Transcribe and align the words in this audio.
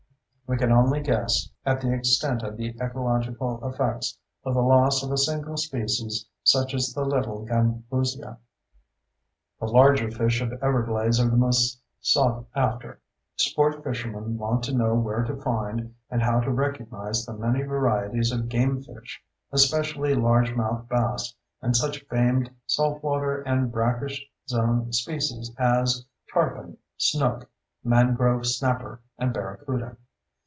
We 0.51 0.57
can 0.57 0.73
only 0.73 0.99
guess 0.99 1.49
at 1.65 1.79
the 1.79 1.93
extent 1.93 2.43
of 2.43 2.57
the 2.57 2.67
ecological 2.81 3.65
effects 3.65 4.17
of 4.43 4.53
the 4.53 4.61
loss 4.61 5.01
of 5.01 5.09
a 5.09 5.17
single 5.17 5.55
species 5.55 6.27
such 6.43 6.73
as 6.73 6.91
the 6.91 7.05
little 7.05 7.45
gambusia. 7.45 8.37
The 9.61 9.65
larger 9.65 10.11
fish 10.11 10.41
of 10.41 10.51
Everglades 10.61 11.21
are 11.21 11.29
the 11.29 11.37
most 11.37 11.79
sought 12.01 12.45
after. 12.53 12.99
Sport 13.37 13.81
fishermen 13.81 14.37
want 14.37 14.63
to 14.63 14.75
know 14.75 14.93
where 14.93 15.23
to 15.23 15.37
find 15.37 15.95
and 16.09 16.21
how 16.21 16.41
to 16.41 16.51
recognize 16.51 17.25
the 17.25 17.31
many 17.33 17.61
varieties 17.63 18.33
of 18.33 18.49
game 18.49 18.83
fish, 18.83 19.23
especially 19.53 20.15
largemouth 20.15 20.85
bass 20.89 21.33
and 21.61 21.77
such 21.77 22.03
famed 22.09 22.51
salt 22.65 23.01
water 23.01 23.41
and 23.43 23.71
brackish 23.71 24.21
zone 24.49 24.91
species 24.91 25.49
as 25.57 26.05
tarpon, 26.33 26.77
snook, 26.97 27.49
mangrove 27.85 28.45
snapper, 28.45 28.99
and 29.17 29.33
barracuda. 29.33 29.95